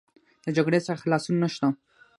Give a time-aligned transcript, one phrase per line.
[0.45, 1.67] د جګړې څخه خلاصون نشته.